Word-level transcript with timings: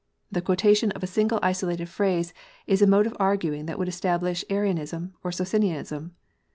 The 0.31 0.41
quotation 0.41 0.89
of 0.93 1.03
a 1.03 1.05
single 1.05 1.37
isolated 1.43 1.87
phrase 1.87 2.33
is 2.65 2.81
a 2.81 2.87
mode 2.87 3.05
of 3.05 3.15
arguing 3.19 3.67
that 3.67 3.77
would 3.77 3.87
establish 3.87 4.43
Arianism 4.49 5.13
or 5.23 5.31
Socinianism. 5.31 6.15